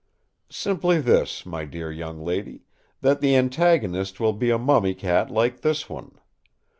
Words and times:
"Simply 0.49 0.99
this, 0.99 1.45
my 1.45 1.63
dear 1.63 1.91
young 1.91 2.23
lady, 2.25 2.63
that 3.01 3.21
the 3.21 3.35
antagonist 3.35 4.19
will 4.19 4.33
be 4.33 4.49
a 4.49 4.57
mummy 4.57 4.95
cat 4.95 5.29
like 5.29 5.61
this 5.61 5.87
one. 5.91 6.17